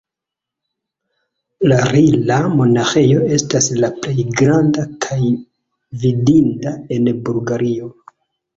La 1.71 1.77
Rila-monaĥejo 1.91 3.27
estas 3.37 3.69
la 3.85 3.91
plej 3.99 4.17
granda 4.41 4.89
kaj 5.07 5.21
vidinda 6.07 6.77
en 6.99 7.15
Bulgario. 7.31 7.95